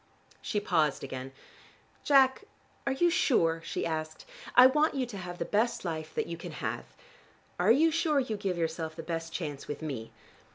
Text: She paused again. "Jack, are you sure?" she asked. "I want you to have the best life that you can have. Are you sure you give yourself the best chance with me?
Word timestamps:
She 0.41 0.59
paused 0.59 1.03
again. 1.03 1.31
"Jack, 2.03 2.45
are 2.87 2.91
you 2.91 3.11
sure?" 3.11 3.61
she 3.63 3.85
asked. 3.85 4.25
"I 4.55 4.65
want 4.65 4.95
you 4.95 5.05
to 5.05 5.17
have 5.17 5.37
the 5.37 5.45
best 5.45 5.85
life 5.85 6.15
that 6.15 6.25
you 6.25 6.37
can 6.37 6.53
have. 6.53 6.85
Are 7.59 7.69
you 7.71 7.91
sure 7.91 8.19
you 8.19 8.35
give 8.35 8.57
yourself 8.57 8.95
the 8.95 9.03
best 9.03 9.31
chance 9.31 9.67
with 9.67 9.83
me? 9.83 10.11